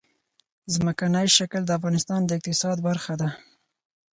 ځمکنی 0.73 1.27
شکل 1.37 1.61
د 1.65 1.71
افغانستان 1.77 2.19
د 2.25 2.29
اقتصاد 2.37 2.77
برخه 2.87 3.13
ده. 3.21 3.29